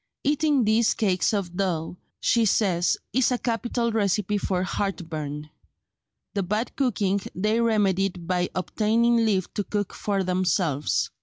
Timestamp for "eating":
0.23-0.63